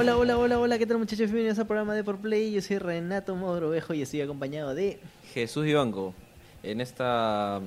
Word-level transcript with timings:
Hola, 0.00 0.16
hola, 0.16 0.38
hola, 0.38 0.58
hola, 0.60 0.78
¿qué 0.78 0.86
tal 0.86 0.98
muchachos? 0.98 1.26
Bienvenidos 1.26 1.58
al 1.58 1.66
programa 1.66 1.92
de 1.94 2.04
Por 2.04 2.18
Play. 2.18 2.52
Yo 2.52 2.62
soy 2.62 2.78
Renato 2.78 3.34
Mogrovejo 3.34 3.94
y 3.94 4.02
estoy 4.02 4.20
acompañado 4.20 4.72
de... 4.74 5.00
Jesús 5.34 5.66
Ibanco, 5.66 6.14
en 6.62 6.80
esta, 6.80 7.60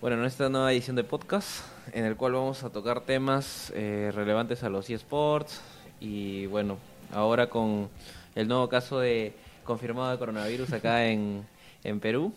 bueno, 0.00 0.18
en 0.18 0.24
esta 0.24 0.48
nueva 0.48 0.72
edición 0.72 0.94
de 0.94 1.02
podcast, 1.02 1.64
en 1.92 2.04
el 2.04 2.14
cual 2.16 2.34
vamos 2.34 2.62
a 2.62 2.70
tocar 2.70 3.00
temas 3.04 3.72
eh, 3.74 4.12
relevantes 4.14 4.62
a 4.62 4.68
los 4.68 4.88
eSports 4.88 5.60
y 5.98 6.46
bueno, 6.46 6.78
ahora 7.12 7.48
con 7.50 7.88
el 8.36 8.46
nuevo 8.46 8.68
caso 8.68 9.00
de 9.00 9.32
confirmado 9.64 10.12
de 10.12 10.18
coronavirus 10.18 10.72
acá 10.74 11.06
en, 11.08 11.44
en 11.82 11.98
Perú. 11.98 12.32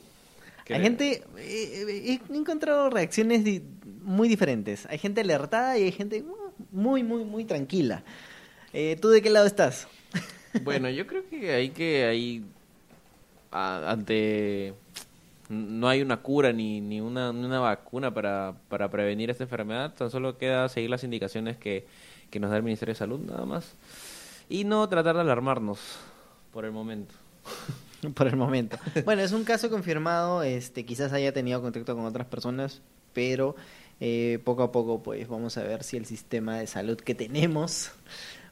que- 0.65 0.73
Hay 0.73 0.81
gente... 0.81 1.23
eh, 1.37 2.19
he 2.31 2.35
encontrado 2.35 2.89
reacciones 2.89 3.43
di- 3.43 3.61
muy 4.01 4.27
diferentes. 4.27 4.87
Hay 4.87 4.97
gente 4.97 5.21
alertada 5.21 5.77
y 5.77 5.83
hay 5.83 5.91
gente 5.91 6.23
uh, 6.23 6.35
muy, 6.71 7.03
muy, 7.03 7.23
muy 7.23 7.45
tranquila. 7.45 8.03
Eh, 8.73 8.97
¿Tú 9.01 9.09
de 9.09 9.21
qué 9.21 9.29
lado 9.29 9.45
estás? 9.45 9.87
Bueno, 10.63 10.89
yo 10.89 11.05
creo 11.05 11.23
que 11.29 11.53
hay 11.53 11.69
que 11.69 12.05
hay 12.05 12.43
a- 13.51 13.91
ante 13.91 14.73
no 15.47 15.87
hay 15.87 16.01
una 16.01 16.17
cura 16.17 16.51
ni, 16.53 16.79
ni 16.81 17.01
una, 17.01 17.31
ni 17.33 17.45
una 17.45 17.59
vacuna 17.59 18.13
para, 18.13 18.55
para 18.67 18.89
prevenir 18.89 19.29
esta 19.29 19.43
enfermedad, 19.43 19.93
tan 19.95 20.09
solo 20.11 20.37
queda 20.37 20.67
seguir 20.69 20.89
las 20.89 21.03
indicaciones 21.03 21.57
que, 21.57 21.85
que 22.29 22.39
nos 22.39 22.49
da 22.51 22.57
el 22.57 22.63
Ministerio 22.63 22.93
de 22.93 22.97
Salud 22.99 23.19
nada 23.19 23.45
más 23.45 23.73
y 24.49 24.63
no 24.63 24.87
tratar 24.89 25.15
de 25.15 25.21
alarmarnos 25.21 25.79
por 26.51 26.65
el 26.65 26.71
momento. 26.71 27.13
Por 28.13 28.27
el 28.27 28.37
momento. 28.37 28.77
Bueno, 29.03 29.21
es 29.23 29.33
un 29.33 29.43
caso 29.43 29.69
confirmado, 29.69 30.41
este, 30.41 30.85
quizás 30.85 31.11
haya 31.11 31.33
tenido 31.33 31.61
contacto 31.61 31.97
con 31.97 32.05
otras 32.05 32.25
personas, 32.27 32.81
pero 33.13 33.57
eh, 33.99 34.39
poco 34.45 34.63
a 34.63 34.71
poco 34.71 35.03
pues 35.03 35.27
vamos 35.27 35.57
a 35.57 35.63
ver 35.63 35.83
si 35.83 35.97
el 35.97 36.05
sistema 36.05 36.57
de 36.57 36.65
salud 36.67 36.95
que 36.97 37.13
tenemos 37.13 37.91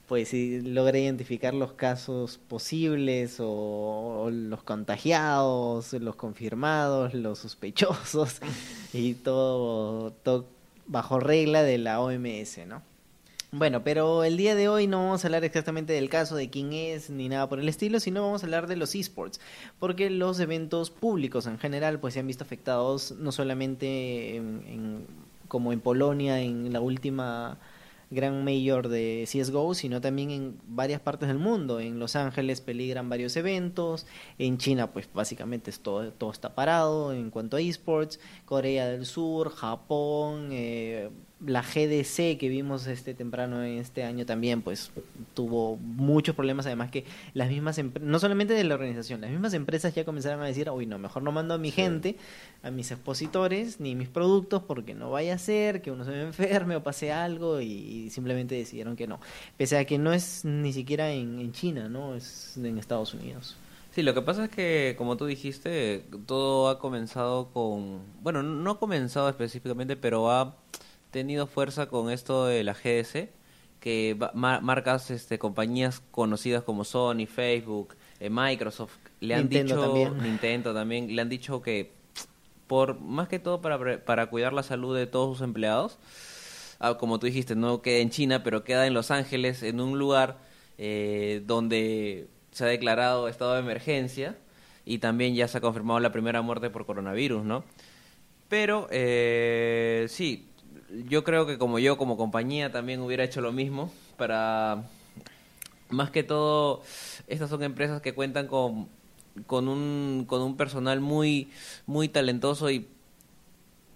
pues 0.08 0.30
si 0.30 0.62
logra 0.62 0.98
identificar 0.98 1.54
los 1.54 1.74
casos 1.74 2.38
posibles 2.38 3.38
o, 3.40 4.30
los 4.32 4.64
contagiados, 4.64 5.94
los 5.94 6.16
confirmados, 6.16 7.14
los 7.14 7.40
sospechosos 7.40 8.40
y 8.94 9.14
todo, 9.16 10.12
todo 10.24 10.46
bajo 10.88 11.20
regla 11.20 11.64
de 11.64 11.78
la 11.78 12.00
OMS, 12.00 12.60
¿no? 12.68 12.82
Bueno, 13.52 13.82
pero 13.82 14.26
el 14.26 14.36
día 14.36 14.56
de 14.56 14.68
hoy 14.68 14.88
no 14.88 14.98
vamos 15.06 15.24
a 15.24 15.28
hablar 15.28 15.46
exactamente 15.46 15.94
del 15.94 16.10
caso 16.10 16.36
de 16.36 16.50
quién 16.50 16.74
es 16.74 17.10
ni 17.10 17.30
nada 17.30 17.48
por 17.48 17.60
el 17.60 17.70
estilo, 17.70 18.00
sino 18.02 18.22
vamos 18.22 18.44
a 18.44 18.46
hablar 18.46 18.68
de 18.68 18.76
los 18.76 18.94
esports, 18.94 19.40
porque 19.80 20.10
los 20.10 20.40
eventos 20.42 20.90
públicos 20.90 21.48
en 21.48 21.58
general 21.58 22.00
pues 22.00 22.14
se 22.14 22.20
han 22.20 22.28
visto 22.28 22.44
afectados 22.44 23.12
no 23.12 23.32
solamente 23.32 24.36
en- 24.36 24.64
en- 24.68 25.08
como 25.48 25.72
en 25.72 25.80
Polonia 25.80 26.42
en 26.42 26.74
la 26.74 26.82
última 26.82 27.58
gran 28.10 28.44
mayor 28.44 28.88
de 28.88 29.28
CSGO, 29.32 29.74
sino 29.74 30.02
también 30.02 30.32
en 30.32 30.58
varias 30.68 31.02
partes 31.02 31.28
del 31.28 31.38
mundo. 31.40 31.80
En 31.80 32.00
Los 32.00 32.16
Ángeles 32.16 32.62
peligran 32.62 33.10
varios 33.10 33.36
eventos, 33.36 34.06
en 34.38 34.58
China 34.58 34.92
pues 34.92 35.10
básicamente 35.14 35.70
es 35.70 35.80
todo, 35.80 36.12
todo 36.14 36.32
está 36.32 36.56
parado 36.56 37.14
en 37.14 37.30
cuanto 37.30 37.58
a 37.58 37.62
esports, 37.62 38.20
Corea 38.46 38.88
del 38.88 39.06
Sur, 39.06 39.50
Japón, 39.52 40.50
eh, 40.52 41.10
la 41.46 41.62
GDC 41.62 42.38
que 42.40 42.50
vimos 42.50 42.88
este 42.88 43.14
temprano 43.14 43.64
en 43.64 43.78
este 43.78 44.04
año 44.04 44.26
también 44.26 44.62
pues 44.62 44.92
tuvo 45.34 45.78
muchos 45.78 46.36
problemas. 46.36 46.66
Además 46.66 46.90
que 46.90 47.06
las 47.34 47.50
mismas 47.50 47.80
no 48.02 48.20
solamente 48.20 48.54
de 48.54 48.64
la 48.64 48.76
organización 48.76 49.22
las 49.22 49.30
mismas 49.30 49.54
empresas 49.54 49.94
ya 49.94 50.04
comenzaron 50.04 50.42
a 50.42 50.46
decir 50.46 50.70
uy 50.70 50.86
no 50.86 50.98
mejor 50.98 51.24
no 51.24 51.32
mando 51.32 51.54
a 51.54 51.58
mi 51.58 51.72
gente 51.72 52.16
a 52.64 52.72
mis 52.72 52.92
expositores 52.92 53.80
ni 53.80 53.96
mis 53.96 54.10
productos 54.10 54.64
porque 54.64 54.96
no 54.96 55.12
vaya 55.12 55.36
a 55.36 55.38
ser 55.38 55.82
que 55.82 55.92
uno 55.92 56.06
se 56.06 56.12
me 56.12 56.22
enferme 56.22 56.76
o 56.76 56.84
pase 56.84 57.12
algo 57.12 57.62
y, 57.62 57.68
y 57.68 58.10
simplemente 58.10 58.56
decidieron 58.56 58.96
que 58.96 59.08
no. 59.08 59.20
Pese 59.58 59.78
a 59.78 59.86
que 59.86 59.98
no 59.98 60.14
es 60.14 60.44
ni 60.44 60.74
siquiera 60.74 61.12
en, 61.12 61.40
en 61.40 61.52
China 61.52 61.88
no 61.90 62.16
es 62.16 62.58
en 62.58 62.78
Estados 62.78 63.14
Unidos. 63.14 63.58
Sí, 63.92 64.04
lo 64.04 64.14
que 64.14 64.22
pasa 64.22 64.44
es 64.46 64.52
que, 64.52 64.94
como 64.96 65.18
tú 65.18 65.26
dijiste, 65.26 66.06
todo 66.28 66.70
ha 66.70 66.78
comenzado 66.78 67.50
con, 67.52 68.02
bueno, 68.22 68.44
no 68.44 68.70
ha 68.70 68.80
comenzado 68.80 69.28
específicamente, 69.28 69.96
pero 69.96 70.30
ha 70.30 70.56
tenido 71.12 71.48
fuerza 71.48 71.88
con 71.88 72.12
esto 72.12 72.46
de 72.46 72.64
la 72.64 72.74
GDC, 72.74 73.30
que 73.80 74.18
marcas, 74.34 75.12
este, 75.12 75.40
compañías 75.40 76.02
conocidas 76.12 76.64
como 76.64 76.84
Sony, 76.84 77.26
Facebook, 77.28 77.96
eh, 78.20 78.30
Microsoft, 78.30 78.98
le 79.20 79.36
han 79.36 79.42
Nintendo 79.42 79.76
dicho, 79.76 79.86
también. 79.86 80.18
Nintendo 80.24 80.74
también, 80.74 81.16
le 81.16 81.22
han 81.22 81.30
dicho 81.30 81.62
que, 81.62 81.92
por 82.68 83.00
más 83.00 83.28
que 83.28 83.40
todo 83.40 83.62
para, 83.62 84.04
para 84.04 84.28
cuidar 84.28 84.54
la 84.54 84.64
salud 84.64 84.96
de 84.96 85.08
todos 85.08 85.38
sus 85.38 85.46
empleados, 85.46 85.98
ah, 86.80 86.98
como 86.98 87.20
tú 87.20 87.28
dijiste, 87.28 87.56
no 87.56 87.82
queda 87.82 88.00
en 88.00 88.10
China, 88.10 88.44
pero 88.44 88.64
queda 88.64 88.88
en 88.88 88.94
Los 88.94 89.12
Ángeles, 89.12 89.64
en 89.64 89.80
un 89.80 89.98
lugar 90.00 90.38
eh, 90.78 91.42
donde 91.46 92.28
se 92.52 92.64
ha 92.64 92.68
declarado 92.68 93.28
estado 93.28 93.54
de 93.54 93.60
emergencia 93.60 94.36
y 94.86 95.00
también 95.00 95.36
ya 95.36 95.48
se 95.48 95.58
ha 95.58 95.62
confirmado 95.62 96.00
la 96.00 96.12
primera 96.12 96.42
muerte 96.42 96.70
por 96.70 96.86
coronavirus, 96.86 97.44
¿no? 97.44 97.64
Pero 98.48 98.88
eh, 98.90 100.06
sí, 100.10 100.47
yo 101.08 101.24
creo 101.24 101.46
que 101.46 101.58
como 101.58 101.80
yo, 101.80 101.98
como 101.98 102.18
compañía, 102.18 102.72
también 102.72 103.02
hubiera 103.02 103.24
hecho 103.24 103.42
lo 103.42 103.52
mismo 103.52 103.92
para... 104.18 104.84
Más 105.90 106.12
que 106.12 106.22
todo, 106.24 106.82
estas 107.28 107.50
son 107.50 107.64
empresas 107.64 108.02
que 108.02 108.14
cuentan 108.14 108.48
con, 108.48 108.90
con, 109.46 109.70
un, 109.70 110.26
con 110.28 110.42
un 110.42 110.58
personal 110.58 111.00
muy, 111.00 111.50
muy 111.86 112.10
talentoso 112.10 112.70
y 112.70 112.88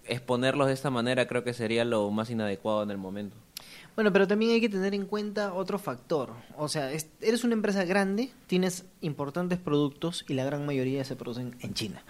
exponerlos 0.06 0.66
de 0.68 0.72
esta 0.72 0.90
manera 0.90 1.26
creo 1.28 1.44
que 1.44 1.52
sería 1.52 1.84
lo 1.84 2.10
más 2.10 2.30
inadecuado 2.30 2.82
en 2.82 2.90
el 2.90 2.98
momento. 2.98 3.36
Bueno, 3.94 4.10
pero 4.10 4.26
también 4.26 4.52
hay 4.52 4.60
que 4.62 4.70
tener 4.70 4.94
en 4.94 5.04
cuenta 5.04 5.52
otro 5.52 5.78
factor. 5.78 6.30
O 6.56 6.66
sea, 6.68 6.90
es- 6.92 7.08
eres 7.20 7.44
una 7.44 7.52
empresa 7.52 7.84
grande, 7.84 8.30
tienes 8.46 8.86
importantes 9.02 9.58
productos 9.58 10.24
y 10.28 10.32
la 10.34 10.44
gran 10.44 10.64
mayoría 10.64 11.04
se 11.04 11.14
producen 11.14 11.54
en 11.60 11.74
China. 11.74 12.02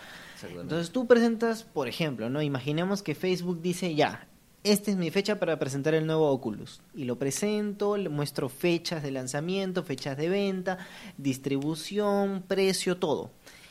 Entonces 0.60 0.90
tú 0.92 1.06
presentas, 1.08 1.64
por 1.64 1.88
ejemplo, 1.88 2.30
¿no? 2.30 2.40
Imaginemos 2.40 3.02
que 3.02 3.14
Facebook 3.16 3.60
dice, 3.62 3.94
ya, 3.96 4.28
esta 4.64 4.90
es 4.90 4.96
mi 4.96 5.10
fecha 5.10 5.38
para 5.38 5.58
presentar 5.58 5.94
el 5.94 6.06
nuevo 6.06 6.30
Oculus. 6.30 6.80
Y 6.94 7.04
lo 7.04 7.18
presento, 7.18 7.96
le 7.96 8.08
muestro 8.08 8.48
fechas 8.48 9.02
de 9.02 9.10
lanzamiento, 9.10 9.82
fechas 9.82 10.16
de 10.16 10.28
venta, 10.28 10.78
distribución, 11.18 12.44
precio, 12.46 12.96
todo. 12.96 13.30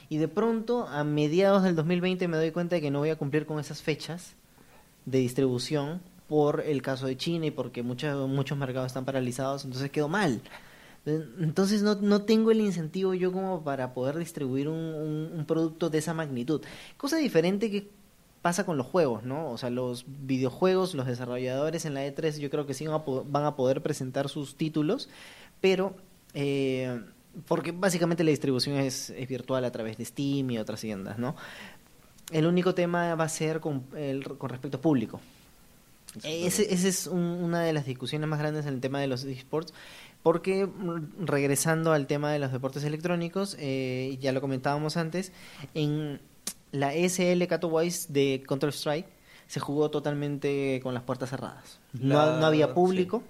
Y 0.09 0.18
de 0.18 0.28
pronto, 0.28 0.88
a 0.88 1.03
mediados 1.03 1.63
del 1.63 1.75
2020 1.75 2.28
me 2.28 2.38
doy 2.38 2.52
cuenta 2.52 2.75
de 2.75 2.81
que 2.81 2.91
no 2.91 3.00
voy 3.00 3.09
a 3.09 3.16
cumplir 3.16 3.46
con 3.46 3.59
esas 3.59 3.81
fechas 3.81 4.35
de 5.06 5.19
distribución 5.19 6.02
por 6.28 6.62
el 6.62 6.81
caso 6.81 7.08
de 7.08 7.18
China 7.18 7.46
y 7.46 7.52
porque 7.52 7.84
muchos 7.84 8.29
muchos 8.29 8.58
mercados 8.58 8.88
están 8.88 9.06
paralizados, 9.06 9.66
entonces 9.66 9.91
quedó 9.91 10.08
mal. 10.08 10.41
Entonces 11.06 11.81
no, 11.81 11.96
no 11.96 12.23
tengo 12.23 12.52
el 12.52 12.62
incentivo 12.62 13.13
yo 13.13 13.31
como 13.31 13.63
para 13.63 13.94
poder 13.94 14.18
distribuir 14.18 14.68
un, 14.69 15.44
producto 15.47 15.90
de 15.90 15.97
esa 15.97 16.13
magnitud. 16.13 16.62
Cosa 16.96 17.18
diferente 17.18 17.72
que 17.72 17.90
pasa 18.41 18.66
con 18.66 18.78
los 18.78 18.88
juegos, 18.88 19.24
¿no? 19.24 19.50
O 19.52 19.57
sea, 19.57 19.69
los 19.69 20.06
videojuegos, 20.07 20.94
los 20.96 21.06
desarrolladores 21.07 21.85
en 21.85 21.94
la 21.94 22.06
E3 22.06 22.40
yo 22.40 22.50
creo 22.50 22.66
que 22.66 22.74
sí 22.74 22.85
van 22.88 23.46
a, 23.46 23.56
poder 23.56 23.81
presentar 23.81 24.29
sus 24.29 24.56
títulos, 24.56 25.09
pero... 25.62 25.96
eh, 26.34 27.02
porque 27.47 27.72
básicamente 27.72 28.26
la 28.26 28.32
distribución 28.32 28.76
es, 28.76 29.14
virtual 29.29 29.64
a 29.64 29.72
través 29.72 29.97
de 29.97 30.03
Steam 30.03 30.52
y 30.52 30.58
otras 30.58 30.82
tiendas, 30.82 31.17
¿no? 31.17 31.35
El 32.29 32.46
único 32.46 32.76
tema 32.76 33.16
va 33.16 33.23
a 33.23 33.29
ser 33.29 33.61
con, 33.61 33.84
el, 33.96 34.23
con 34.38 34.49
respecto 34.49 34.78
a 34.78 34.82
público. 34.82 35.22
Ese 36.23 36.73
es 36.73 37.08
un- 37.08 37.20
una 37.20 37.61
de 37.61 37.72
las 37.72 37.85
discusiones 37.85 38.28
más 38.28 38.40
grandes 38.40 38.66
en 38.66 38.73
el 38.73 38.82
tema 38.82 38.99
de 38.99 39.08
los 39.08 39.23
esports, 39.23 39.73
porque 40.23 40.66
mm, 40.66 41.26
regresando 41.26 41.94
al 41.94 42.05
tema 42.05 42.32
de 42.34 42.40
los 42.40 42.52
deportes 42.52 42.84
electrónicos, 42.84 43.55
eh, 43.59 44.17
ya 44.20 44.34
lo 44.34 44.41
comentábamos 44.41 44.97
antes, 44.97 45.32
en 45.73 46.20
la 46.72 46.94
SL 46.94 47.46
Katowice 47.47 48.12
de 48.12 48.44
Counter-Strike 48.47 49.08
se 49.47 49.59
jugó 49.59 49.90
totalmente 49.91 50.79
con 50.84 50.94
las 50.94 51.03
puertas 51.03 51.29
cerradas. 51.29 51.79
No, 51.94 52.16
La- 52.16 52.40
no 52.40 52.46
había 52.46 52.68
sí. 52.68 52.73
público, 52.73 53.23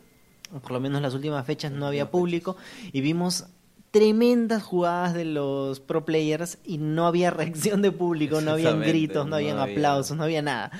por 0.62 0.72
lo 0.72 0.80
menos 0.80 0.98
en 0.98 1.04
las 1.04 1.14
últimas 1.14 1.46
fechas 1.46 1.72
no 1.72 1.88
había 1.88 2.12
público, 2.12 2.56
y 2.92 3.02
vimos 3.02 3.46
tremendas 3.90 4.64
jugadas 4.64 5.14
de 5.14 5.26
los 5.26 5.80
pro 5.82 6.06
players 6.06 6.60
y 6.64 6.78
no 6.78 7.08
había 7.08 7.30
reacción 7.32 7.82
de 7.82 7.92
público, 7.92 8.40
no 8.42 8.52
habían 8.52 8.80
gritos, 8.82 9.26
no 9.26 9.32
no 9.32 9.36
habían 9.38 9.58
había- 9.60 9.74
aplausos, 9.76 10.16
no 10.16 10.24
había 10.24 10.42
nada. 10.42 10.72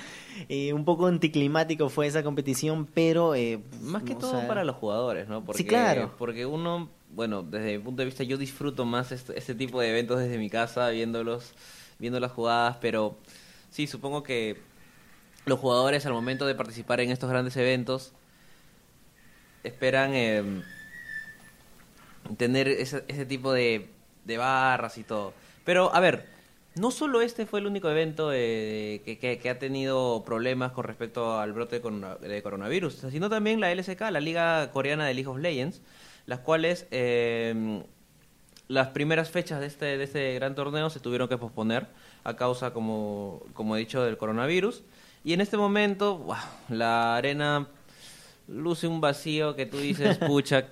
Eh, 0.48 0.72
un 0.72 0.84
poco 0.86 1.06
anticlimático 1.08 1.88
fue 1.90 2.06
esa 2.06 2.22
competición, 2.22 2.86
pero... 2.86 3.34
eh, 3.34 3.60
Más 3.82 4.02
que 4.04 4.14
todo 4.14 4.30
sea, 4.38 4.48
para 4.48 4.64
los 4.64 4.76
jugadores, 4.76 5.28
¿no? 5.28 5.44
Porque, 5.44 5.66
claro. 5.66 6.12
Porque 6.18 6.46
uno, 6.46 6.88
bueno, 7.14 7.42
desde 7.42 7.76
mi 7.76 7.84
punto 7.84 8.00
de 8.00 8.06
vista, 8.06 8.24
yo 8.24 8.38
disfruto 8.38 8.86
más 8.86 9.12
este, 9.12 9.36
este 9.38 9.54
tipo 9.54 9.80
de 9.80 9.90
eventos 9.90 10.18
desde 10.18 10.38
mi 10.38 10.48
casa, 10.48 10.88
viéndolos, 10.88 11.52
viendo 12.02 12.20
las 12.20 12.32
jugadas, 12.32 12.76
pero 12.80 13.16
sí, 13.70 13.86
supongo 13.86 14.22
que 14.22 14.60
los 15.46 15.58
jugadores 15.58 16.04
al 16.04 16.12
momento 16.12 16.46
de 16.46 16.54
participar 16.54 17.00
en 17.00 17.10
estos 17.10 17.30
grandes 17.30 17.56
eventos 17.56 18.12
esperan 19.62 20.10
eh, 20.14 20.62
tener 22.36 22.68
ese, 22.68 23.04
ese 23.06 23.24
tipo 23.24 23.52
de, 23.52 23.88
de 24.24 24.36
barras 24.36 24.98
y 24.98 25.04
todo. 25.04 25.32
Pero, 25.64 25.94
a 25.94 26.00
ver, 26.00 26.26
no 26.74 26.90
solo 26.90 27.22
este 27.22 27.46
fue 27.46 27.60
el 27.60 27.66
único 27.66 27.88
evento 27.88 28.30
eh, 28.32 29.00
que, 29.04 29.50
ha 29.50 29.58
tenido 29.60 30.24
problemas 30.24 30.72
con 30.72 30.84
respecto 30.84 31.38
al 31.38 31.52
brote 31.52 31.80
de 31.80 32.42
coronavirus, 32.42 33.06
sino 33.10 33.30
también 33.30 33.60
la 33.60 33.72
LSK, 33.72 34.00
la 34.10 34.20
Liga 34.20 34.70
Coreana 34.72 35.06
de 35.06 35.14
League 35.14 35.28
of 35.28 35.38
Legends, 35.38 35.82
las 36.26 36.40
cuales 36.40 36.88
eh, 36.90 37.84
las 38.72 38.88
primeras 38.88 39.30
fechas 39.30 39.60
de 39.60 39.66
este, 39.66 39.98
de 39.98 40.04
este 40.04 40.34
gran 40.34 40.54
torneo 40.54 40.88
se 40.90 41.00
tuvieron 41.00 41.28
que 41.28 41.36
posponer 41.38 41.86
a 42.24 42.34
causa, 42.36 42.72
como, 42.72 43.42
como 43.54 43.76
he 43.76 43.80
dicho, 43.80 44.02
del 44.02 44.16
coronavirus. 44.16 44.82
Y 45.24 45.32
en 45.34 45.40
este 45.40 45.56
momento, 45.56 46.18
wow, 46.18 46.36
la 46.68 47.16
arena 47.16 47.66
luce 48.48 48.86
un 48.86 49.00
vacío 49.00 49.54
que 49.56 49.66
tú 49.66 49.78
dices, 49.78 50.18
pucha, 50.26 50.66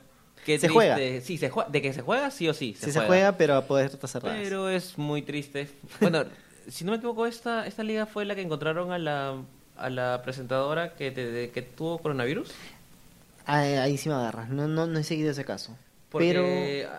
qué 0.45 0.59
Se 0.59 0.67
triste. 0.69 0.73
juega. 0.73 1.21
Sí, 1.21 1.39
se 1.39 1.51
juega. 1.51 1.71
De 1.71 1.83
que 1.83 1.93
se 1.93 2.03
juega, 2.03 2.31
sí 2.31 2.49
o 2.49 2.55
sí. 2.55 2.75
sí 2.79 2.91
se 2.91 3.01
juega, 3.01 3.37
pero 3.37 3.55
a 3.57 3.65
poder 3.67 3.87
estar. 4.03 4.23
Pero 4.23 4.69
es 4.69 4.97
muy 4.99 5.23
triste. 5.23 5.69
Bueno, 6.01 6.25
si 6.69 6.85
no 6.85 6.93
me 6.93 6.97
equivoco, 6.99 7.27
esta, 7.27 7.67
esta 7.67 7.83
liga 7.85 8.07
fue 8.07 8.25
la 8.25 8.35
que 8.35 8.43
encontraron 8.43 8.93
a 8.93 8.99
la, 8.99 9.37
a 9.77 9.91
la 9.91 10.21
presentadora 10.25 10.95
que, 10.95 11.11
te- 11.11 11.31
de- 11.31 11.51
que 11.51 11.63
tuvo 11.63 11.99
coronavirus. 11.99 12.51
Ah, 13.47 13.59
ahí 13.61 13.97
sí 13.99 14.09
me 14.09 14.15
agarras. 14.15 14.49
No, 14.49 14.69
no, 14.69 14.87
no 14.87 14.99
he 14.99 15.05
seguido 15.05 15.31
ese 15.31 15.45
caso. 15.45 15.77
Porque 16.11 16.29
Pero 16.29 16.91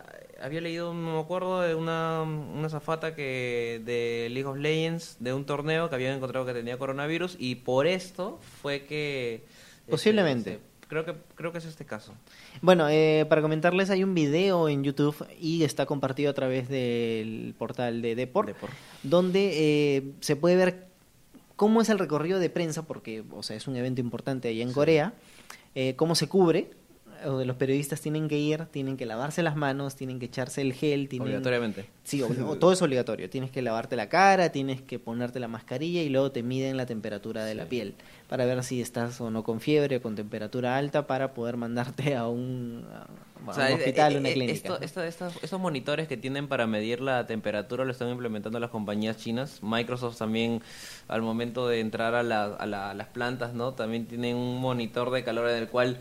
había 0.41 0.61
leído, 0.61 0.93
no 0.93 1.15
me 1.15 1.19
acuerdo, 1.19 1.61
de 1.61 1.75
una, 1.75 2.21
una 2.23 2.69
zafata 2.69 3.15
que 3.15 3.81
de 3.85 4.29
League 4.31 4.47
of 4.47 4.57
Legends, 4.57 5.17
de 5.19 5.33
un 5.33 5.45
torneo 5.45 5.89
que 5.89 5.95
habían 5.95 6.15
encontrado 6.15 6.45
que 6.45 6.53
tenía 6.53 6.77
coronavirus 6.77 7.35
y 7.39 7.55
por 7.55 7.87
esto 7.87 8.39
fue 8.61 8.85
que... 8.85 9.43
este, 9.81 9.91
Posiblemente. 9.91 10.51
este, 10.53 10.63
creo 10.87 11.05
que 11.05 11.15
creo 11.35 11.51
que 11.51 11.59
es 11.59 11.65
este 11.65 11.85
caso. 11.85 12.13
Bueno, 12.61 12.89
eh, 12.89 13.25
para 13.29 13.41
comentarles, 13.41 13.89
hay 13.89 14.03
un 14.03 14.13
video 14.13 14.67
en 14.67 14.83
YouTube 14.83 15.25
y 15.39 15.63
está 15.63 15.85
compartido 15.85 16.31
a 16.31 16.33
través 16.33 16.67
del 16.67 17.53
portal 17.57 18.01
de 18.01 18.15
Deport, 18.15 18.47
Deport. 18.47 18.73
donde 19.03 19.51
eh, 19.97 20.03
se 20.19 20.35
puede 20.35 20.55
ver 20.55 20.87
cómo 21.55 21.81
es 21.81 21.89
el 21.89 21.99
recorrido 21.99 22.39
de 22.39 22.49
prensa, 22.49 22.83
porque 22.83 23.23
o 23.31 23.43
sea, 23.43 23.55
es 23.55 23.67
un 23.67 23.75
evento 23.75 24.01
importante 24.01 24.49
allá 24.49 24.63
en 24.63 24.73
Corea, 24.73 25.13
eh, 25.75 25.95
cómo 25.95 26.15
se 26.15 26.27
cubre. 26.27 26.71
Donde 27.23 27.45
Los 27.45 27.56
periodistas 27.57 28.01
tienen 28.01 28.27
que 28.27 28.38
ir, 28.38 28.65
tienen 28.65 28.97
que 28.97 29.06
lavarse 29.06 29.44
las 29.44 29.56
manos, 29.56 29.95
tienen 29.95 30.19
que 30.19 30.25
echarse 30.25 30.62
el 30.62 30.73
gel, 30.73 31.07
tienen... 31.09 31.27
Obligatoriamente. 31.27 31.85
Sí, 32.03 32.19
obli- 32.21 32.57
todo 32.59 32.71
es 32.71 32.81
obligatorio. 32.81 33.29
Tienes 33.29 33.51
que 33.51 33.62
lavarte 33.62 33.95
la 33.95 34.09
cara, 34.09 34.51
tienes 34.51 34.81
que 34.81 35.00
ponerte 35.00 35.39
la 35.39 35.47
mascarilla 35.47 36.01
y 36.01 36.09
luego 36.09 36.31
te 36.31 36.44
miden 36.44 36.77
la 36.77 36.85
temperatura 36.85 37.45
de 37.45 37.56
la 37.56 37.63
Sí. 37.63 37.69
piel 37.69 37.94
para 38.27 38.45
ver 38.45 38.63
si 38.63 38.81
estás 38.81 39.19
o 39.21 39.29
no 39.29 39.44
con 39.44 39.59
fiebre 39.62 39.97
o 39.97 40.01
con 40.01 40.15
temperatura 40.15 40.77
alta 40.77 41.06
para 41.07 41.33
poder 41.33 41.57
mandarte 41.57 42.15
a 42.15 42.27
un, 42.27 42.85
a- 42.94 43.07
O 43.50 43.53
sea, 43.53 43.67
un 43.67 43.74
hospital, 43.74 44.15
eh, 44.15 44.17
una 44.19 44.29
eh, 44.29 44.33
clínica. 44.33 44.53
esto- 44.53 44.79
¿no? 44.79 44.85
esta- 44.85 45.07
estas- 45.07 45.44
estos 45.44 45.59
monitores 45.59 46.07
que 46.07 46.15
tienen 46.17 46.47
para 46.47 46.65
medir 46.67 47.01
la 47.01 47.27
temperatura 47.27 47.83
lo 47.85 47.91
están 47.91 48.09
implementando 48.09 48.59
las 48.59 48.69
compañías 48.69 49.17
chinas. 49.17 49.59
Microsoft 49.62 50.17
también, 50.17 50.62
al 51.07 51.21
momento 51.21 51.67
de 51.67 51.79
entrar 51.81 52.15
a, 52.15 52.24
la- 52.24 52.45
a 52.45 52.65
la- 52.65 52.91
a 52.91 52.94
las 52.94 53.07
plantas, 53.07 53.53
¿no? 53.53 53.74
También 53.74 54.06
tienen 54.06 54.35
un 54.38 54.59
monitor 54.62 55.12
de 55.12 55.24
calor 55.24 55.50
en 55.50 55.57
el 55.57 55.67
cual 55.67 55.97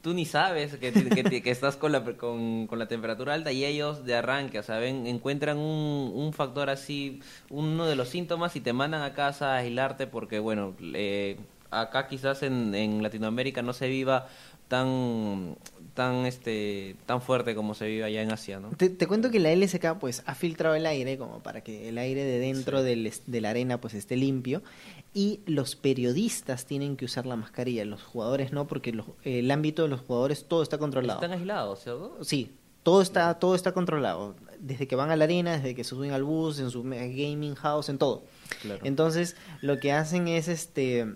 tú 0.00 0.14
ni 0.14 0.24
sabes 0.24 0.76
que, 0.76 0.92
que 0.92 1.50
estás 1.50 1.76
con 1.76 1.92
la, 1.92 2.04
con, 2.16 2.66
con 2.66 2.78
la 2.78 2.88
temperatura 2.88 3.34
alta 3.34 3.52
y 3.52 3.64
ellos 3.64 4.04
de 4.04 4.16
arranque, 4.16 4.58
o 4.58 4.62
sea, 4.62 4.78
ven, 4.78 5.06
encuentran 5.06 5.58
un, 5.58 6.12
un 6.14 6.32
factor 6.32 6.70
así, 6.70 7.20
uno 7.50 7.86
de 7.86 7.96
los 7.96 8.08
síntomas 8.08 8.56
y 8.56 8.60
te 8.60 8.72
mandan 8.72 9.02
a 9.02 9.14
casa 9.14 9.54
a 9.54 9.58
aislarte 9.58 10.06
porque, 10.06 10.38
bueno, 10.38 10.74
eh, 10.80 11.38
acá 11.70 12.06
quizás 12.08 12.42
en, 12.42 12.74
en 12.74 13.02
Latinoamérica 13.02 13.62
no 13.62 13.72
se 13.72 13.88
viva 13.88 14.26
tan 14.68 15.56
tan 15.94 16.26
este 16.26 16.94
tan 17.06 17.20
fuerte 17.22 17.54
como 17.54 17.74
se 17.74 17.86
vive 17.86 18.04
allá 18.04 18.22
en 18.22 18.30
Asia, 18.32 18.60
¿no? 18.60 18.68
Te, 18.70 18.88
te 18.90 19.06
cuento 19.06 19.30
que 19.30 19.40
la 19.40 19.50
LSK 19.54 19.98
pues 19.98 20.22
ha 20.26 20.34
filtrado 20.34 20.74
el 20.74 20.86
aire 20.86 21.18
como 21.18 21.42
para 21.42 21.62
que 21.62 21.88
el 21.88 21.98
aire 21.98 22.22
de 22.24 22.38
dentro 22.38 22.78
Sí. 22.80 22.84
del 22.84 23.12
de 23.26 23.40
la 23.40 23.50
arena 23.50 23.80
pues 23.80 23.94
esté 23.94 24.16
limpio 24.16 24.62
y 25.14 25.40
los 25.46 25.74
periodistas 25.74 26.66
tienen 26.66 26.96
que 26.96 27.06
usar 27.06 27.26
la 27.26 27.34
mascarilla, 27.36 27.84
los 27.84 28.02
jugadores 28.02 28.52
no 28.52 28.66
porque 28.66 28.92
los- 28.92 29.06
el 29.24 29.50
ámbito 29.50 29.82
de 29.82 29.88
los 29.88 30.00
jugadores 30.02 30.44
todo 30.46 30.62
está 30.62 30.78
controlado. 30.78 31.18
Están 31.20 31.36
aislados, 31.38 31.82
¿cierto? 31.82 32.18
Sí, 32.22 32.52
todo 32.82 33.02
está, 33.02 33.34
todo 33.38 33.54
está 33.54 33.72
controlado. 33.72 34.36
Desde 34.60 34.86
que 34.86 34.96
van 34.96 35.10
a 35.10 35.16
la 35.16 35.24
arena, 35.24 35.52
desde 35.56 35.74
que 35.74 35.82
se 35.84 35.90
suben 35.90 36.12
al 36.12 36.24
bus, 36.24 36.60
en 36.60 36.70
su 36.70 36.82
gaming 36.84 37.54
house, 37.54 37.88
en 37.88 37.98
todo. 37.98 38.22
Claro. 38.62 38.80
Entonces, 38.84 39.34
lo 39.62 39.78
que 39.80 39.92
hacen 39.92 40.28
es 40.28 40.48
este 40.48 41.06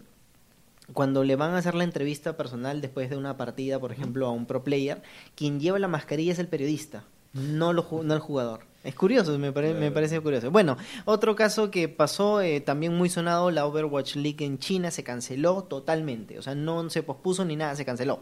cuando 0.93 1.25
le 1.25 1.37
van 1.37 1.53
a 1.53 1.59
hacer 1.59 1.75
la 1.75 1.85
entrevista 1.85 2.37
personal 2.37 2.81
después 2.81 3.11
de 3.11 3.17
una 3.17 3.37
partida, 3.37 3.79
por 3.79 3.93
ejemplo, 3.93 4.27
a 4.27 4.31
un 4.31 4.47
pro 4.47 4.63
player, 4.65 5.03
quien 5.35 5.61
lleva 5.61 5.79
la 5.79 5.89
mascarilla 5.89 6.33
es 6.33 6.39
el 6.39 6.49
periodista, 6.49 7.05
no, 7.33 7.73
lo, 7.73 7.87
no 8.03 8.15
el 8.15 8.21
jugador. 8.21 8.61
Es 8.85 8.97
curioso, 8.97 9.39
me, 9.39 9.53
pare- 9.53 9.75
me 9.75 9.93
parece 9.93 10.21
curioso. 10.21 10.51
Bueno, 10.51 10.77
otro 11.05 11.37
caso 11.37 11.71
que 11.71 11.89
pasó 11.89 12.41
eh, 12.41 12.61
también 12.61 12.97
muy 12.97 13.09
sonado, 13.09 13.53
la 13.53 13.65
Overwatch 13.65 14.17
League 14.17 14.45
en 14.45 14.59
China 14.59 14.91
se 14.91 15.05
canceló 15.05 15.63
totalmente, 15.63 16.37
o 16.37 16.43
sea, 16.43 16.57
no 16.57 16.91
se 16.91 17.05
pospuso 17.05 17.45
ni 17.45 17.55
nada, 17.55 17.77
se 17.77 17.85
canceló. 17.85 18.21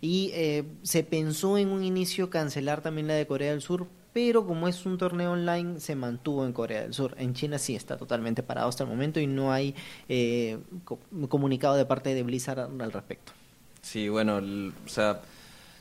Y 0.00 0.30
eh, 0.34 0.64
se 0.82 1.04
pensó 1.04 1.56
en 1.56 1.68
un 1.68 1.84
inicio 1.84 2.30
cancelar 2.30 2.80
también 2.82 3.06
la 3.06 3.14
de 3.14 3.28
Corea 3.28 3.52
del 3.52 3.62
Sur, 3.62 3.86
pero 4.12 4.46
como 4.46 4.68
es 4.68 4.84
un 4.86 4.98
torneo 4.98 5.32
online, 5.32 5.80
se 5.80 5.96
mantuvo 5.96 6.44
en 6.44 6.52
Corea 6.52 6.82
del 6.82 6.94
Sur. 6.94 7.14
En 7.18 7.34
China 7.34 7.58
sí 7.58 7.74
está 7.74 7.96
totalmente 7.96 8.42
parado 8.42 8.68
hasta 8.68 8.84
el 8.84 8.90
momento 8.90 9.20
y 9.20 9.26
no 9.26 9.52
hay 9.52 9.74
eh, 10.08 10.58
co- 10.84 10.98
comunicado 11.28 11.76
de 11.76 11.84
parte 11.86 12.14
de 12.14 12.22
Blizzard 12.22 12.60
al 12.60 12.92
respecto. 12.92 13.32
Sí, 13.80 14.08
bueno, 14.08 14.40
o 14.84 14.88
sea, 14.88 15.20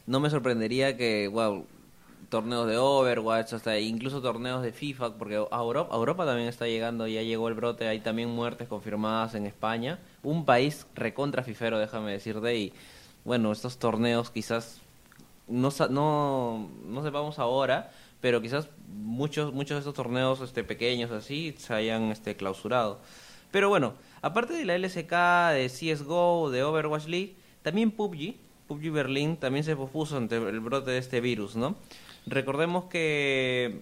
no 0.07 0.19
me 0.19 0.29
sorprendería 0.29 0.97
que, 0.97 1.27
wow, 1.27 1.65
torneos 2.29 2.67
de 2.67 2.77
Overwatch, 2.77 3.53
hasta 3.53 3.77
incluso 3.79 4.21
torneos 4.21 4.63
de 4.63 4.71
FIFA, 4.71 5.15
porque 5.17 5.35
a 5.35 5.57
Europa, 5.59 5.95
Europa 5.95 6.25
también 6.25 6.47
está 6.47 6.65
llegando, 6.65 7.05
ya 7.07 7.21
llegó 7.21 7.49
el 7.49 7.53
brote, 7.55 7.87
hay 7.87 7.99
también 7.99 8.29
muertes 8.29 8.67
confirmadas 8.67 9.35
en 9.35 9.45
España, 9.45 9.99
un 10.23 10.45
país 10.45 10.87
recontra 10.95 11.43
fifero, 11.43 11.77
déjame 11.77 12.11
decirte, 12.11 12.55
y 12.55 12.73
bueno, 13.25 13.51
estos 13.51 13.77
torneos 13.77 14.31
quizás 14.31 14.79
no, 15.47 15.69
no, 15.89 16.69
no 16.87 17.03
sepamos 17.03 17.37
ahora, 17.37 17.91
pero 18.21 18.41
quizás 18.41 18.69
muchos, 18.87 19.53
muchos 19.53 19.75
de 19.75 19.79
estos 19.79 19.93
torneos 19.93 20.39
este, 20.41 20.63
pequeños 20.63 21.11
así 21.11 21.53
se 21.57 21.73
hayan 21.73 22.03
este, 22.11 22.35
clausurado. 22.35 22.99
Pero 23.51 23.67
bueno, 23.67 23.93
aparte 24.21 24.53
de 24.53 24.63
la 24.65 24.77
LSK, 24.77 25.11
de 25.53 25.67
CSGO, 25.69 26.49
de 26.51 26.63
Overwatch 26.63 27.07
League, 27.07 27.35
también 27.63 27.91
PUBG, 27.91 28.35
PUBG 28.67 28.91
Berlín, 28.91 29.35
también 29.37 29.65
se 29.65 29.75
pospuso 29.75 30.15
ante 30.17 30.37
el 30.37 30.59
brote 30.61 30.91
de 30.91 30.97
este 30.99 31.19
virus, 31.19 31.55
¿no? 31.57 31.75
Recordemos 32.27 32.85
que 32.85 33.81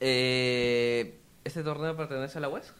eh, 0.00 1.18
este 1.44 1.62
torneo 1.62 1.96
pertenece 1.96 2.38
a 2.38 2.40
la 2.40 2.48
WES. 2.48 2.72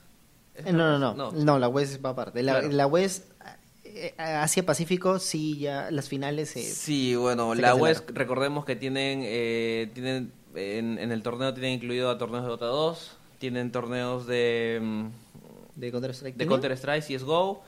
¿Es 0.55 0.67
Eh, 0.67 0.73
la 0.73 0.73
No, 0.73 0.99
no, 0.99 1.09
WES? 1.11 1.17
no, 1.17 1.33
no, 1.45 1.59
la 1.59 1.69
WES 1.69 2.01
va 2.05 2.11
aparte. 2.11 2.43
La, 2.43 2.61
Claro. 2.61 2.69
la 2.75 2.87
WES, 2.87 3.25
eh, 3.85 4.15
Asia-Pacífico, 4.19 5.19
sí, 5.19 5.59
ya 5.59 5.91
las 5.91 6.09
finales... 6.09 6.55
eh, 6.57 6.63
Sí, 6.63 7.15
bueno, 7.17 7.55
la. 7.55 7.75
WES, 7.75 8.05
recordemos 8.09 8.65
que 8.65 8.77
tienen, 8.77 9.21
eh, 9.25 9.91
tienen 9.95 10.33
en, 10.55 10.99
en 10.99 11.13
el 11.13 11.23
torneo 11.23 11.53
tienen 11.55 11.73
incluido 11.73 12.11
a 12.11 12.19
torneos 12.19 12.45
de 12.45 12.51
Dota 12.51 12.67
2, 12.67 13.17
tienen 13.39 13.73
torneos 13.73 14.27
de, 14.27 14.81
mm, 14.83 15.07
de 15.77 15.91
Counter-Strike. 15.91 16.37
de. 16.37 16.47
Counter-Strike, 16.47 17.05
CSGO, 17.05 17.63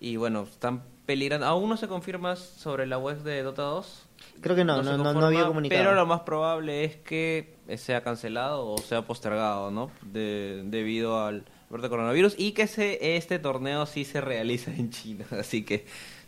y 0.00 0.16
bueno, 0.16 0.42
están 0.42 0.82
peligrando. 1.06 1.46
Aún 1.46 1.68
no 1.68 1.76
se 1.76 1.88
confirma 1.88 2.36
sobre 2.36 2.86
la 2.86 2.98
web 2.98 3.22
de 3.22 3.42
Dota 3.42 3.62
2. 3.62 4.06
Creo 4.40 4.56
que 4.56 4.64
no, 4.64 4.82
no, 4.82 4.96
no, 4.96 5.26
había 5.26 5.46
comunicado. 5.46 5.82
Pero 5.82 5.94
lo 5.94 6.06
más 6.06 6.20
probable 6.20 6.84
es 6.84 6.96
que 6.96 7.54
sea 7.76 8.02
cancelado 8.02 8.66
o 8.68 8.78
sea 8.78 9.02
postergado, 9.02 9.70
¿no? 9.70 9.90
De- 10.02 10.62
debido 10.66 11.24
al 11.24 11.44
brote 11.70 11.88
coronavirus 11.88 12.34
y 12.38 12.52
que 12.52 12.66
se, 12.66 13.16
este 13.16 13.38
torneo 13.38 13.86
sí 13.86 14.04
se 14.04 14.20
realiza 14.20 14.70
en 14.70 14.90
China. 14.90 15.26
Así 15.38 15.64
que, 15.64 15.86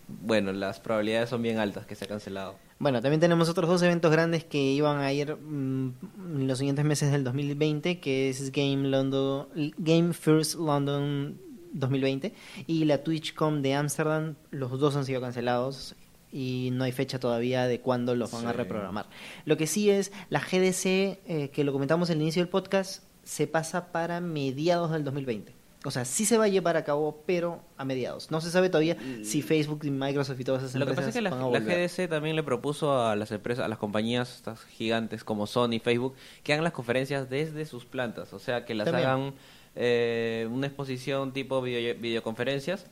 bueno, 0.09 0.52
las 0.52 0.81
probabilidades 0.81 1.31
son 1.31 1.43
bien 1.43 1.59
altas 1.59 1.87
que 1.87 1.95
sea 1.95 2.09
cancelado. 2.09 2.57
Bueno, 2.78 3.00
también 3.00 3.21
tenemos 3.21 3.49
otros 3.49 3.68
dos 3.71 3.83
eventos 3.83 4.12
grandes 4.12 4.45
que 4.45 4.59
iban 4.59 4.99
a 4.99 5.11
ir 5.11 5.35
mm, 5.35 5.95
en 6.40 6.47
los 6.47 6.59
siguientes 6.59 6.85
meses 6.85 7.11
del 7.11 7.25
2020, 7.25 8.00
que 8.00 8.28
es 8.28 8.52
Game 8.52 8.88
London, 8.88 9.49
Game 9.78 10.12
First 10.12 10.56
London 10.56 11.38
2020 11.73 12.35
y 12.66 12.85
la 12.85 13.02
TwitchCon 13.02 13.62
de 13.62 13.75
Amsterdam. 13.75 14.35
Los 14.50 14.78
dos 14.78 14.95
han 14.95 15.06
sido 15.06 15.23
cancelados 15.23 15.95
y 16.30 16.68
no 16.73 16.85
hay 16.85 16.92
fecha 16.92 17.18
todavía 17.18 17.66
de 17.66 17.80
cuándo 17.80 18.14
los 18.14 18.33
van 18.33 18.47
a 18.47 18.52
reprogramar. 18.52 19.06
Lo 19.47 19.56
que 19.56 19.66
sí 19.66 19.88
es 19.88 20.12
la 20.28 20.40
GDC, 20.40 20.85
eh, 20.85 21.50
que 21.54 21.64
lo 21.64 21.73
comentamos 21.73 22.11
al 22.11 22.21
inicio 22.21 22.42
del 22.42 22.50
podcast, 22.50 23.04
se 23.25 23.47
pasa 23.47 23.90
para 23.90 24.21
mediados 24.21 24.90
del 24.90 25.02
2020. 25.02 25.55
O 25.87 25.90
sea, 25.93 26.05
sí 26.05 26.26
se 26.26 26.37
va 26.37 26.45
a 26.45 26.49
llevar 26.49 26.76
a 26.76 26.83
cabo, 26.85 27.23
pero 27.26 27.61
a 27.76 27.85
mediados. 27.85 28.31
No 28.33 28.40
se 28.40 28.50
sabe 28.50 28.69
todavía 28.69 28.97
si 29.23 29.40
Facebook 29.40 29.81
y 29.85 29.90
Microsoft 29.90 30.40
y 30.40 30.45
todas 30.45 30.62
esas 30.64 30.75
Lo 30.75 30.85
que 30.85 30.90
empresas 30.90 31.14
pasa 31.14 31.19
es 31.28 31.33
que 31.35 31.59
la. 31.71 31.76
GDC 32.07 32.11
también 32.11 32.35
le 32.35 32.43
propuso 32.43 33.00
a 33.00 33.14
las 33.14 33.31
empresas, 33.31 33.64
a 33.64 33.69
las 33.69 33.78
compañías 33.78 34.35
estas 34.35 34.64
gigantes 34.64 35.23
como 35.23 35.47
Sony 35.47 35.75
y 35.75 35.78
Facebook, 35.78 36.14
que 36.43 36.52
hagan 36.52 36.64
las 36.64 36.73
conferencias 36.73 37.31
desde 37.31 37.64
sus 37.66 37.85
plantas, 37.85 38.33
o 38.33 38.38
sea, 38.38 38.64
que 38.64 38.75
las 38.75 38.87
También. 38.87 39.09
hagan 39.09 39.35
eh, 39.76 40.49
una 40.50 40.66
exposición 40.66 41.33
tipo 41.33 41.62
video- 41.62 41.95
videoconferencias, 42.00 42.87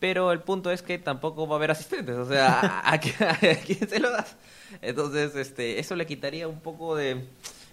pero 0.00 0.32
el 0.32 0.40
punto 0.40 0.70
es 0.70 0.82
que 0.82 0.98
tampoco 0.98 1.46
va 1.48 1.56
a 1.56 1.58
haber 1.58 1.72
asistentes, 1.72 2.16
o 2.16 2.24
sea, 2.26 2.60
¿a, 2.60 2.94
a 2.94 2.98
quién 3.00 3.88
se 3.88 3.98
lo 3.98 4.10
das? 4.10 4.36
Entonces, 4.80 5.34
este, 5.36 5.80
eso 5.80 5.96
le 5.96 6.06
quitaría 6.06 6.46
un 6.46 6.60
poco 6.60 6.94
de 6.94 7.24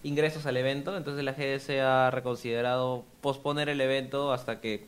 ingresos 0.05 0.45
al 0.45 0.55
evento, 0.55 0.95
entonces 0.95 1.23
la 1.23 1.33
GDC 1.33 1.81
ha 1.81 2.11
reconsiderado 2.11 3.03
posponer 3.21 3.69
el 3.69 3.81
evento 3.81 4.31
hasta 4.31 4.61
que 4.61 4.85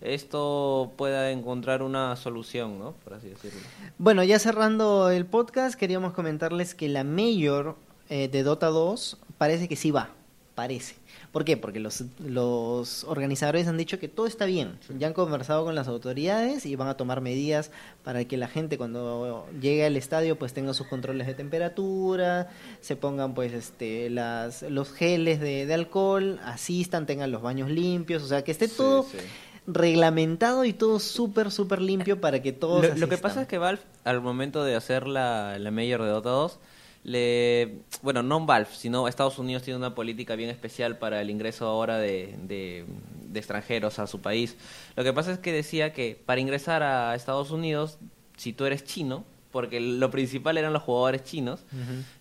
esto 0.00 0.92
pueda 0.96 1.30
encontrar 1.30 1.82
una 1.82 2.16
solución, 2.16 2.78
¿no? 2.78 2.92
Por 3.04 3.14
así 3.14 3.28
decirlo. 3.28 3.60
Bueno, 3.98 4.24
ya 4.24 4.38
cerrando 4.38 5.10
el 5.10 5.26
podcast, 5.26 5.78
queríamos 5.78 6.14
comentarles 6.14 6.74
que 6.74 6.88
la 6.88 7.04
mayor 7.04 7.76
eh, 8.08 8.28
de 8.28 8.42
Dota 8.42 8.68
2 8.68 9.18
parece 9.36 9.68
que 9.68 9.76
sí 9.76 9.90
va, 9.90 10.10
parece. 10.54 10.96
¿Por 11.34 11.44
qué? 11.44 11.56
Porque 11.56 11.80
los, 11.80 12.04
los 12.24 13.02
organizadores 13.04 13.66
han 13.66 13.76
dicho 13.76 13.98
que 13.98 14.08
todo 14.08 14.26
está 14.26 14.46
bien. 14.46 14.78
Ya 14.98 15.08
han 15.08 15.12
conversado 15.12 15.64
con 15.64 15.74
las 15.74 15.88
autoridades 15.88 16.64
y 16.64 16.76
van 16.76 16.86
a 16.88 16.96
tomar 16.96 17.20
medidas 17.20 17.72
para 18.04 18.24
que 18.24 18.36
la 18.36 18.46
gente 18.48 18.78
cuando 18.78 19.46
llegue 19.60 19.84
al 19.84 19.96
estadio 19.96 20.38
pues 20.38 20.54
tenga 20.54 20.72
sus 20.74 20.86
controles 20.86 21.26
de 21.26 21.34
temperatura, 21.34 22.48
se 22.80 22.94
pongan 22.94 23.34
pues 23.34 23.52
este 23.52 24.08
las 24.10 24.62
los 24.62 24.92
geles 24.92 25.40
de, 25.40 25.66
de 25.66 25.74
alcohol, 25.74 26.38
asistan, 26.44 27.04
tengan 27.04 27.32
los 27.32 27.42
baños 27.42 27.68
limpios, 27.68 28.22
o 28.22 28.28
sea 28.28 28.42
que 28.44 28.52
esté 28.52 28.68
Sí, 28.68 28.74
todo 28.76 29.02
sí. 29.02 29.18
reglamentado 29.66 30.64
y 30.64 30.72
todo 30.72 31.00
súper, 31.00 31.50
súper 31.50 31.80
limpio 31.80 32.20
para 32.20 32.40
que 32.42 32.52
todos 32.52 32.86
Lo, 32.90 32.94
lo 32.96 33.08
que 33.08 33.18
pasa 33.18 33.42
es 33.42 33.48
que 33.48 33.58
Valve, 33.58 33.82
al 34.04 34.20
momento 34.20 34.62
de 34.62 34.76
hacer 34.76 35.06
la, 35.08 35.58
la 35.58 35.70
Major 35.72 36.02
de 36.02 36.08
Dota 36.10 36.30
2, 36.30 36.58
le, 37.04 37.82
bueno, 38.02 38.22
no 38.22 38.44
Valve, 38.44 38.70
sino 38.72 39.06
Estados 39.06 39.38
Unidos 39.38 39.62
tiene 39.62 39.76
una 39.76 39.94
política 39.94 40.34
bien 40.34 40.50
especial 40.50 40.98
para 40.98 41.20
el 41.20 41.30
ingreso 41.30 41.66
ahora 41.66 41.98
de, 41.98 42.34
de, 42.42 42.86
de 43.28 43.38
extranjeros 43.38 43.98
a 43.98 44.06
su 44.06 44.20
país. 44.20 44.56
Lo 44.96 45.04
que 45.04 45.12
pasa 45.12 45.32
es 45.32 45.38
que 45.38 45.52
decía 45.52 45.92
que 45.92 46.20
para 46.24 46.40
ingresar 46.40 46.82
a 46.82 47.14
Estados 47.14 47.50
Unidos, 47.50 47.98
si 48.36 48.54
tú 48.54 48.64
eres 48.64 48.84
chino, 48.84 49.24
porque 49.52 49.80
lo 49.80 50.10
principal 50.10 50.58
eran 50.58 50.72
los 50.72 50.82
jugadores 50.82 51.22
chinos, 51.22 51.64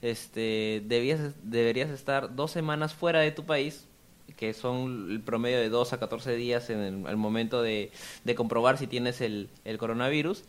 este, 0.04 0.84
debías, 0.86 1.34
deberías 1.42 1.90
estar 1.90 2.36
dos 2.36 2.52
semanas 2.52 2.94
fuera 2.94 3.22
de 3.22 3.32
tu 3.32 3.46
país, 3.46 3.88
que 4.38 4.54
son 4.54 5.10
el 5.10 5.22
promedio 5.22 5.60
de 5.60 5.70
2 5.70 5.94
a 5.94 6.00
14 6.00 6.36
días 6.36 6.70
en 6.70 6.80
el, 6.80 7.08
al 7.08 7.18
momento 7.18 7.62
de, 7.62 7.92
de 8.24 8.36
comprobar 8.36 8.78
si 8.78 8.86
tienes 8.86 9.22
el, 9.22 9.50
el 9.64 9.78
coronavirus, 9.78 10.44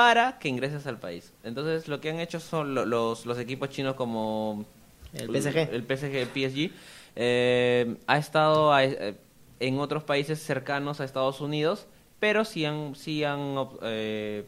para 0.00 0.38
que 0.38 0.48
ingreses 0.48 0.86
al 0.86 0.98
país. 0.98 1.34
Entonces, 1.44 1.86
lo 1.86 2.00
que 2.00 2.08
han 2.08 2.20
hecho 2.20 2.40
son 2.40 2.74
lo- 2.74 2.86
los, 2.86 3.26
los 3.26 3.38
equipos 3.38 3.68
chinos 3.68 3.96
como 3.96 4.64
El 5.12 5.28
PSG. 5.28 5.68
el 5.74 5.82
PSG, 5.84 6.26
PSG, 6.32 6.70
eh, 7.16 7.96
ha 8.06 8.16
estado 8.16 8.72
a- 8.72 8.82
eh, 8.82 9.14
en 9.60 9.78
otros 9.78 10.02
países 10.04 10.42
cercanos 10.42 11.00
a 11.00 11.04
Estados 11.04 11.42
Unidos, 11.42 11.86
pero 12.18 12.46
sí 12.46 12.64
han, 12.64 12.94
sí 12.96 13.24
han, 13.24 13.54
eh, 13.82 14.46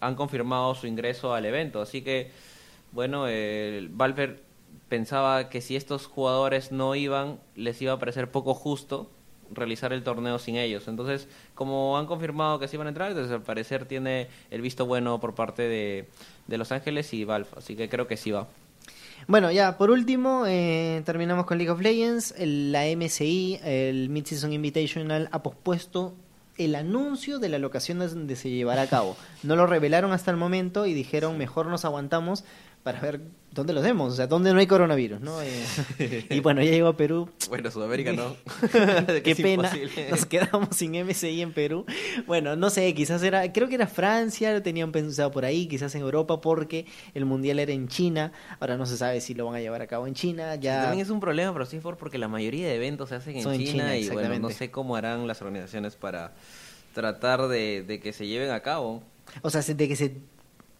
han 0.00 0.14
confirmado 0.14 0.74
su 0.74 0.86
ingreso 0.86 1.34
al 1.34 1.44
evento. 1.44 1.82
Así 1.82 2.00
que, 2.00 2.30
bueno, 2.92 3.26
eh, 3.28 3.86
Valver 3.90 4.40
pensaba 4.88 5.50
que 5.50 5.60
si 5.60 5.76
estos 5.76 6.06
jugadores 6.06 6.72
no 6.72 6.94
iban, 6.94 7.38
les 7.54 7.82
iba 7.82 7.92
a 7.92 7.98
parecer 7.98 8.30
poco 8.30 8.54
justo 8.54 9.10
realizar 9.52 9.92
el 9.92 10.02
torneo 10.02 10.38
sin 10.38 10.56
ellos. 10.56 10.88
Entonces, 10.88 11.28
como 11.54 11.98
han 11.98 12.06
confirmado 12.06 12.58
que 12.58 12.68
sí 12.68 12.76
van 12.76 12.86
a 12.86 12.90
entrar, 12.90 13.10
entonces 13.10 13.32
al 13.32 13.42
parecer 13.42 13.86
tiene 13.86 14.28
el 14.50 14.60
visto 14.62 14.86
bueno 14.86 15.20
por 15.20 15.34
parte 15.34 15.62
de, 15.62 16.08
de 16.46 16.58
Los 16.58 16.72
Ángeles 16.72 17.12
y 17.14 17.24
Valve. 17.24 17.48
Así 17.56 17.76
que 17.76 17.88
creo 17.88 18.06
que 18.06 18.16
sí 18.16 18.30
va. 18.30 18.46
Bueno, 19.28 19.50
ya, 19.50 19.76
por 19.78 19.90
último, 19.90 20.44
eh, 20.46 21.02
terminamos 21.04 21.46
con 21.46 21.58
League 21.58 21.70
of 21.70 21.80
Legends. 21.80 22.34
El- 22.36 22.70
la 22.72 22.84
MSI, 22.86 23.58
el 23.64 24.08
Mid-Season 24.10 24.52
Invitational, 24.52 25.28
ha 25.32 25.42
pospuesto 25.42 26.14
el 26.58 26.74
anuncio 26.74 27.38
de 27.38 27.48
la 27.48 27.58
locación 27.58 27.98
donde 27.98 28.36
se 28.36 28.50
llevará 28.50 28.82
a 28.82 28.86
cabo. 28.88 29.16
No 29.42 29.56
lo 29.56 29.66
revelaron 29.66 30.12
hasta 30.12 30.30
el 30.30 30.36
momento 30.36 30.86
y 30.86 30.94
dijeron, 30.94 31.36
mejor 31.38 31.66
nos 31.66 31.84
aguantamos 31.84 32.44
para 32.86 33.00
ver 33.00 33.20
dónde 33.50 33.72
los 33.72 33.82
demos, 33.82 34.12
o 34.12 34.16
sea, 34.16 34.28
dónde 34.28 34.52
no 34.52 34.60
hay 34.60 34.68
coronavirus, 34.68 35.20
¿no? 35.20 35.42
Eh, 35.42 36.24
y 36.30 36.38
bueno, 36.38 36.62
ya 36.62 36.70
llegó 36.70 36.86
a 36.86 36.96
Perú. 36.96 37.28
Bueno, 37.48 37.68
Sudamérica 37.68 38.12
no. 38.12 38.36
Qué 39.24 39.34
pena, 39.34 39.64
imposible. 39.66 40.08
nos 40.08 40.24
quedamos 40.26 40.68
sin 40.76 40.92
MSI 40.92 41.42
en 41.42 41.52
Perú. 41.52 41.84
Bueno, 42.28 42.54
no 42.54 42.70
sé, 42.70 42.94
quizás 42.94 43.24
era, 43.24 43.52
creo 43.52 43.68
que 43.68 43.74
era 43.74 43.88
Francia, 43.88 44.52
lo 44.52 44.62
tenían 44.62 44.92
pensado 44.92 45.32
por 45.32 45.44
ahí, 45.44 45.66
quizás 45.66 45.92
en 45.96 46.02
Europa, 46.02 46.40
porque 46.40 46.86
el 47.12 47.24
mundial 47.24 47.58
era 47.58 47.72
en 47.72 47.88
China. 47.88 48.30
Ahora 48.60 48.76
no 48.76 48.86
se 48.86 48.96
sabe 48.96 49.20
si 49.20 49.34
lo 49.34 49.46
van 49.46 49.56
a 49.56 49.60
llevar 49.60 49.82
a 49.82 49.88
cabo 49.88 50.06
en 50.06 50.14
China. 50.14 50.54
Ya 50.54 50.82
También 50.82 51.02
es 51.04 51.10
un 51.10 51.18
problema 51.18 51.52
para 51.52 51.66
Seafor 51.66 51.96
porque 51.96 52.18
la 52.18 52.28
mayoría 52.28 52.68
de 52.68 52.76
eventos 52.76 53.08
se 53.08 53.16
hacen 53.16 53.36
en 53.36 53.58
China, 53.64 53.96
y 53.96 54.08
bueno, 54.10 54.38
no 54.38 54.50
sé 54.50 54.70
cómo 54.70 54.94
harán 54.94 55.26
las 55.26 55.42
organizaciones 55.42 55.96
para 55.96 56.34
tratar 56.94 57.48
de, 57.48 57.82
de 57.84 57.98
que 57.98 58.12
se 58.12 58.28
lleven 58.28 58.50
a 58.52 58.60
cabo. 58.60 59.02
O 59.42 59.50
sea, 59.50 59.60
se- 59.62 59.74
de 59.74 59.88
que 59.88 59.96
se 59.96 60.18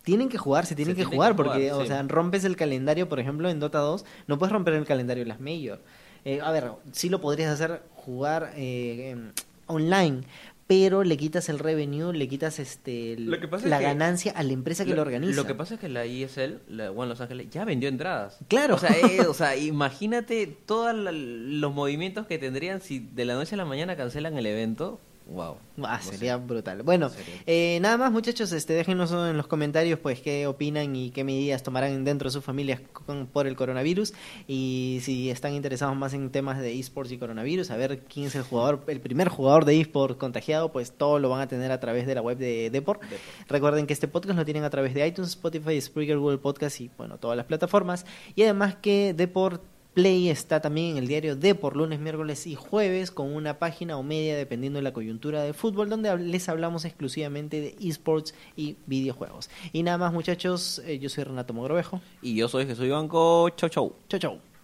tienen 0.07 0.29
que 0.29 0.39
jugar, 0.39 0.67
se 0.67 0.77
tienen 0.77 0.95
Se 0.95 1.01
que 1.03 1.05
tiene 1.05 1.17
jugar, 1.17 1.33
que 1.33 1.37
porque, 1.43 1.59
jugar, 1.69 1.73
o 1.81 1.83
sí. 1.83 1.89
sea, 1.89 2.03
rompes 2.05 2.45
el 2.45 2.55
calendario, 2.55 3.09
por 3.09 3.19
ejemplo, 3.19 3.51
en 3.51 3.59
Dota 3.59 3.81
2, 3.81 4.05
no 4.29 4.39
puedes 4.39 4.53
romper 4.53 4.75
el 4.75 4.85
calendario 4.87 5.25
de 5.25 5.29
las 5.29 5.41
Major. 5.41 5.81
Eh, 6.25 6.41
a 6.41 6.53
ver, 6.53 6.71
sí 6.93 7.09
lo 7.09 7.21
podrías 7.21 7.51
hacer 7.53 7.83
jugar 7.97 8.53
eh, 8.55 9.11
em, 9.11 9.33
online, 9.67 10.21
pero 10.69 11.03
le 11.03 11.17
quitas 11.17 11.49
el 11.49 11.59
revenue, 11.59 12.13
le 12.13 12.29
quitas 12.29 12.61
este 12.61 13.15
el- 13.15 13.27
Lo 13.27 13.41
que 13.41 13.49
pasa 13.49 13.65
es 13.65 13.71
la 13.71 13.79
que- 13.79 13.85
ganancia 13.85 14.31
a 14.33 14.43
la 14.45 14.53
empresa 14.53 14.85
que 14.85 14.95
lo, 14.95 15.03
organiza. 15.03 15.35
Lo 15.35 15.45
que 15.45 15.55
pasa 15.57 15.75
es 15.75 15.81
que 15.81 15.89
la 15.89 16.05
ESL, 16.05 16.61
la 16.69 16.93
One 16.93 17.09
Los 17.09 17.21
Ángeles, 17.21 17.49
ya 17.51 17.65
vendió 17.65 17.89
entradas. 17.89 18.39
Claro. 18.49 18.77
O 18.77 18.79
sea, 18.79 18.91
eh, 18.91 19.21
o 19.29 19.35
sea 19.35 19.57
imagínate 19.57 20.47
todos 20.67 20.95
los 20.95 21.75
movimientos 21.75 22.27
que 22.29 22.39
tendrían 22.39 22.81
si 22.81 23.01
de 23.01 23.25
la 23.25 23.35
noche 23.35 23.55
a 23.55 23.59
la 23.59 23.65
mañana 23.65 23.97
cancelan 23.97 24.37
el 24.39 24.47
evento. 24.47 25.01
Wow. 25.29 25.57
Ah, 25.83 26.01
sería 26.01 26.37
brutal. 26.37 26.83
Bueno, 26.85 27.09
Sería. 27.11 27.35
eh, 27.47 27.79
nada 27.83 27.97
más 27.97 28.13
muchachos, 28.13 28.53
este, 28.53 28.75
déjenos 28.75 29.11
en 29.11 29.37
los 29.37 29.49
comentarios 29.49 29.99
pues 29.99 30.21
qué 30.21 30.47
opinan 30.47 30.95
y 30.95 31.11
qué 31.11 31.25
medidas 31.25 31.65
tomarán 31.65 32.05
dentro 32.05 32.29
de 32.29 32.33
sus 32.33 32.45
familias 32.45 32.81
con- 32.93 33.27
por 33.27 33.49
el 33.49 33.57
coronavirus 33.57 34.15
y 34.47 35.01
si 35.03 35.29
están 35.29 35.53
interesados 35.55 35.97
más 35.97 36.15
en 36.15 36.31
temas 36.31 36.61
de 36.61 36.79
esports 36.79 37.11
y 37.11 37.19
coronavirus, 37.19 37.73
a 37.73 37.77
ver 37.77 38.05
quién 38.09 38.27
es 38.27 38.37
el 38.37 38.43
jugador, 38.43 38.85
el 38.87 39.01
primer 39.01 39.29
jugador 39.29 39.65
de 39.65 39.81
esports 39.81 40.17
contagiado, 40.17 40.71
pues 40.71 40.93
todo 40.93 41.19
lo 41.19 41.29
van 41.29 41.41
a 41.41 41.49
tener 41.49 41.73
a 41.73 41.81
través 41.81 42.07
de 42.07 42.15
la 42.15 42.23
web 42.23 42.39
de 42.39 42.71
Deport. 42.71 43.03
Deport. 43.03 43.23
Recuerden 43.49 43.87
que 43.89 43.95
este 43.95 44.07
podcast 44.07 44.39
lo 44.39 44.45
tienen 44.45 44.63
a 44.63 44.71
través 44.71 44.95
de 44.95 45.05
iTunes, 45.07 45.31
Spotify, 45.31 45.81
Spreaker, 45.81 46.19
Google 46.19 46.39
Podcast 46.39 46.81
y 46.81 46.89
bueno, 46.97 47.19
todas 47.19 47.37
las 47.37 47.47
plataformas. 47.47 48.07
Y 48.37 48.45
además 48.45 48.77
que 48.77 49.13
Deport 49.13 49.61
Play 49.97 50.29
está 50.29 50.61
también 50.61 50.91
en 50.91 50.97
el 50.99 51.09
diario 51.09 51.37
Deport 51.37 51.75
lunes, 51.75 51.99
miércoles 51.99 52.47
y 52.47 52.55
jueves 52.55 53.11
con 53.11 53.35
una 53.35 53.59
página 53.59 53.97
o 53.97 54.03
media 54.03 54.37
dependiendo 54.37 54.79
de 54.79 54.83
la 54.83 54.93
coyuntura 54.93 55.41
del 55.41 55.55
fútbol 55.55 55.89
donde 55.89 56.15
les 56.19 56.51
hablamos 56.51 56.85
exclusivamente 56.85 57.63
de 57.63 57.77
esports 57.81 58.35
y 58.57 58.77
videojuegos. 58.85 59.49
Y 59.73 59.83
nada 59.85 59.97
más 59.97 60.13
muchachos, 60.13 60.83
eh, 60.85 60.99
yo 60.99 61.09
soy 61.09 61.25
Renato 61.25 61.55
Mogrovejo. 61.55 62.03
Y 62.21 62.37
yo 62.37 62.47
soy 62.47 62.67
Jesús 62.67 62.85
Ibanco. 62.85 63.49
Chau, 63.57 63.71
chau. 63.71 63.97
Chau 64.07 64.21
chau. 64.21 64.56